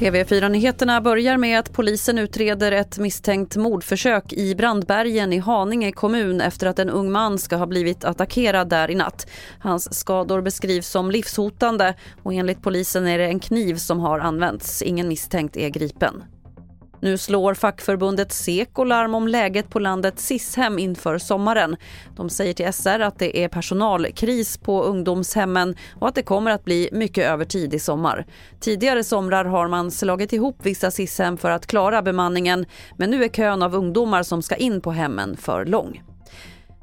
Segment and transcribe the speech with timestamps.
[0.00, 6.66] TV4-nyheterna börjar med att polisen utreder ett misstänkt mordförsök i Brandbergen i Haninge kommun efter
[6.66, 9.30] att en ung man ska ha blivit attackerad där i natt.
[9.58, 14.82] Hans skador beskrivs som livshotande och enligt polisen är det en kniv som har använts.
[14.82, 16.22] Ingen misstänkt är gripen.
[17.00, 21.76] Nu slår fackförbundet Seko larm om läget på landets SIS-hem inför sommaren.
[22.16, 26.64] De säger till SR att det är personalkris på ungdomshemmen och att det kommer att
[26.64, 28.26] bli mycket övertid i sommar.
[28.60, 33.28] Tidigare somrar har man slagit ihop vissa SIS-hem för att klara bemanningen men nu är
[33.28, 36.02] kön av ungdomar som ska in på hemmen för lång.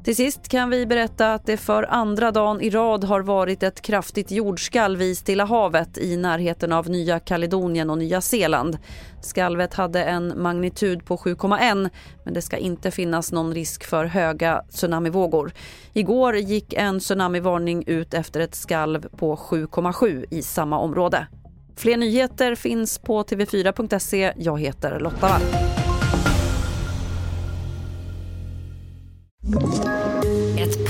[0.07, 3.81] Till sist kan vi berätta att det för andra dagen i rad har varit ett
[3.81, 8.77] kraftigt jordskalv i Stilla havet i närheten av Nya Kaledonien och Nya Zeeland.
[9.21, 11.89] Skalvet hade en magnitud på 7,1
[12.23, 15.51] men det ska inte finnas någon risk för höga tsunamivågor.
[15.93, 21.27] Igår gick en tsunamivarning ut efter ett skalv på 7,7 i samma område.
[21.75, 24.33] Fler nyheter finns på tv4.se.
[24.37, 25.86] Jag heter Lotta Wall.